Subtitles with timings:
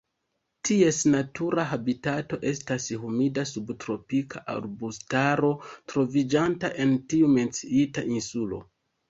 [0.67, 5.53] Ties natura habitato estas humida subtropika arbustaro
[5.93, 8.65] troviĝanta en tiu menciita insulo.